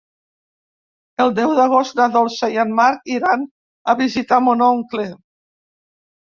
[1.25, 3.47] El deu d'agost na Dolça i en Marc iran
[3.95, 5.09] a visitar mon oncle.